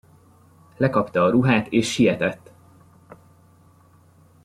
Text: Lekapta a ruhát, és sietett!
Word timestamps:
Lekapta 0.77 1.23
a 1.23 1.29
ruhát, 1.29 1.67
és 1.67 1.91
sietett! 1.91 2.51